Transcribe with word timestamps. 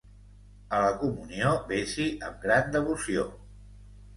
A 0.77 0.79
la 0.83 0.93
comunió 1.01 1.51
vés-hi 1.73 2.07
amb 2.31 2.43
gran 2.47 2.75
devoció. 2.79 3.29